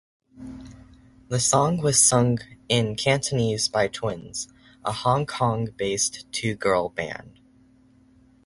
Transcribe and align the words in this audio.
The 1.27 1.39
song 1.39 1.77
was 1.77 2.03
sung 2.03 2.39
in 2.67 2.95
Cantonese 2.95 3.67
by 3.67 3.87
Twins, 3.87 4.47
a 4.83 4.91
Hong 4.91 5.27
Kong-based 5.27 6.25
two-girl 6.31 6.89
band. 6.89 7.39